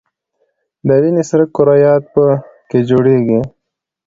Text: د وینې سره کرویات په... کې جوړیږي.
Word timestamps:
د 0.87 0.89
وینې 1.01 1.23
سره 1.29 1.45
کرویات 1.55 2.03
په... 2.13 2.23
کې 2.69 2.79
جوړیږي. 2.89 3.39